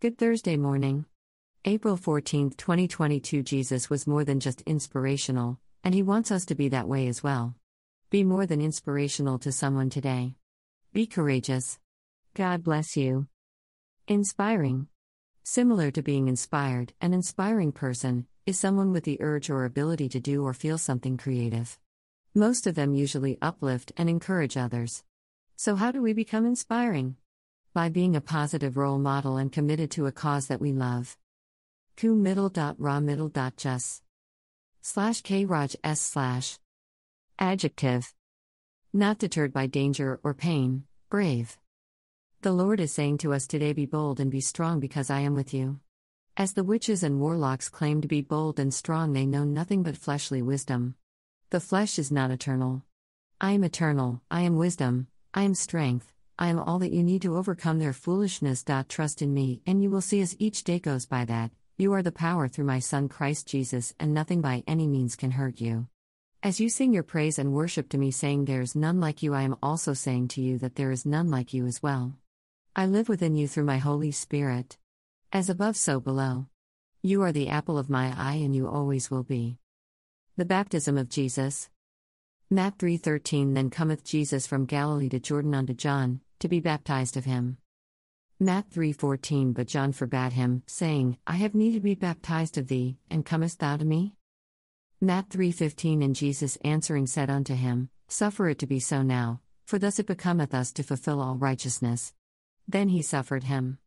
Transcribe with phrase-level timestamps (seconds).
[0.00, 1.04] Good Thursday morning.
[1.66, 6.70] April 14, 2022 Jesus was more than just inspirational, and he wants us to be
[6.70, 7.54] that way as well.
[8.08, 10.36] Be more than inspirational to someone today.
[10.94, 11.78] Be courageous.
[12.32, 13.26] God bless you.
[14.08, 14.86] Inspiring.
[15.42, 20.18] Similar to being inspired, an inspiring person is someone with the urge or ability to
[20.18, 21.78] do or feel something creative.
[22.34, 25.04] Most of them usually uplift and encourage others.
[25.56, 27.16] So, how do we become inspiring?
[27.72, 31.16] By being a positive role model and committed to a cause that we love.
[31.96, 34.02] Ku middle dot middle dot just.
[34.82, 35.46] Slash K
[35.84, 36.58] S slash.
[37.38, 38.12] Adjective.
[38.92, 41.58] Not deterred by danger or pain, brave.
[42.40, 45.36] The Lord is saying to us today be bold and be strong because I am
[45.36, 45.78] with you.
[46.36, 49.96] As the witches and warlocks claim to be bold and strong, they know nothing but
[49.96, 50.96] fleshly wisdom.
[51.50, 52.82] The flesh is not eternal.
[53.40, 56.12] I am eternal, I am wisdom, I am strength,
[56.42, 58.64] I am all that you need to overcome their foolishness.
[58.88, 62.02] Trust in me, and you will see as each day goes by that you are
[62.02, 65.86] the power through my Son Christ Jesus, and nothing by any means can hurt you.
[66.42, 69.42] As you sing your praise and worship to me, saying, There's none like you, I
[69.42, 72.16] am also saying to you that there is none like you as well.
[72.74, 74.78] I live within you through my Holy Spirit.
[75.34, 76.46] As above, so below.
[77.02, 79.58] You are the apple of my eye, and you always will be.
[80.38, 81.68] The baptism of Jesus.
[82.48, 87.24] Matt 3:13 Then cometh Jesus from Galilee to Jordan unto John to be baptized of
[87.24, 87.58] him.
[88.38, 92.96] Matt 3:14 But John forbade him, saying, I have need to be baptized of thee,
[93.10, 94.14] and comest thou to me?
[95.00, 99.78] Matt 3:15 And Jesus answering said unto him, Suffer it to be so now, for
[99.78, 102.14] thus it becometh us to fulfill all righteousness.
[102.66, 103.78] Then he suffered him.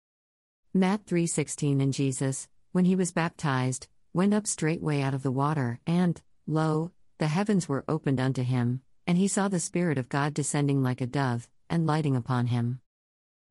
[0.71, 5.79] Matt 3:16 And Jesus, when he was baptized, went up straightway out of the water,
[5.87, 10.35] and lo, the heavens were opened unto him, and he saw the spirit of God
[10.35, 12.79] descending like a dove and lighting upon him.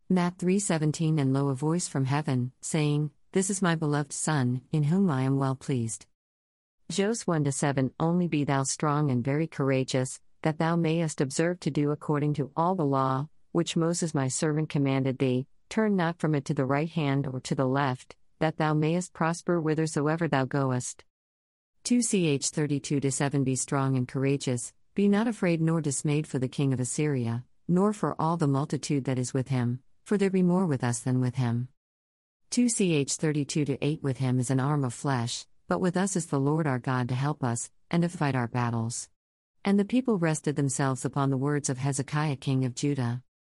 [0.08, 4.84] Matt 3:17 And lo a voice from heaven, saying, This is my beloved Son, in
[4.84, 6.06] whom I am well pleased.
[6.90, 11.70] Jos 1 7 Only be thou strong and very courageous, that thou mayest observe to
[11.70, 16.34] do according to all the law, which Moses my servant commanded thee, turn not from
[16.34, 20.44] it to the right hand or to the left, that thou mayest prosper whithersoever thou
[20.44, 21.04] goest.
[21.84, 26.48] 2 ch 32 7 Be strong and courageous, be not afraid nor dismayed for the
[26.48, 30.42] king of Assyria, nor for all the multitude that is with him, for there be
[30.42, 31.68] more with us than with him.
[32.50, 36.26] 2 ch 32 8 With him is an arm of flesh, but with us is
[36.26, 39.08] the Lord our God to help us, and to fight our battles.
[39.64, 43.22] And the people rested themselves upon the words of Hezekiah king of Judah.